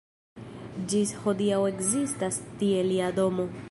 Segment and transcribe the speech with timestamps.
[0.93, 3.53] Ĝis hodiaŭ ekzistas tie lia domo.